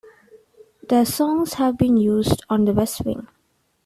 [0.89, 3.27] Their songs have been used on "The West Wing".